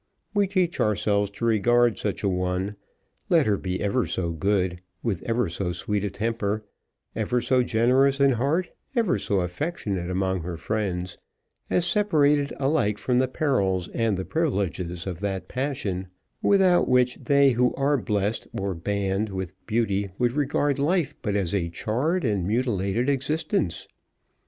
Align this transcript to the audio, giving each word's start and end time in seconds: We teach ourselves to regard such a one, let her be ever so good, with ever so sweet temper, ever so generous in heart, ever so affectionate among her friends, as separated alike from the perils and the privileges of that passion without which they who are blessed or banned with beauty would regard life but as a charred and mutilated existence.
We 0.33 0.47
teach 0.47 0.79
ourselves 0.79 1.29
to 1.29 1.45
regard 1.45 1.99
such 1.99 2.23
a 2.23 2.27
one, 2.27 2.75
let 3.29 3.45
her 3.45 3.55
be 3.55 3.79
ever 3.79 4.07
so 4.07 4.31
good, 4.31 4.81
with 5.03 5.21
ever 5.27 5.47
so 5.47 5.73
sweet 5.73 6.11
temper, 6.15 6.65
ever 7.15 7.39
so 7.39 7.61
generous 7.61 8.19
in 8.19 8.31
heart, 8.31 8.71
ever 8.95 9.19
so 9.19 9.41
affectionate 9.41 10.09
among 10.09 10.41
her 10.41 10.57
friends, 10.57 11.19
as 11.69 11.85
separated 11.85 12.51
alike 12.59 12.97
from 12.97 13.19
the 13.19 13.27
perils 13.27 13.89
and 13.89 14.17
the 14.17 14.25
privileges 14.25 15.05
of 15.05 15.19
that 15.19 15.47
passion 15.47 16.07
without 16.41 16.87
which 16.89 17.17
they 17.17 17.51
who 17.51 17.71
are 17.75 17.95
blessed 17.97 18.47
or 18.59 18.73
banned 18.73 19.29
with 19.29 19.53
beauty 19.67 20.09
would 20.17 20.31
regard 20.31 20.79
life 20.79 21.13
but 21.21 21.35
as 21.35 21.53
a 21.53 21.69
charred 21.69 22.25
and 22.25 22.47
mutilated 22.47 23.07
existence. 23.07 23.87